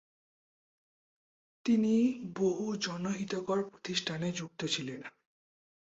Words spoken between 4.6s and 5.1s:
ছিলেন।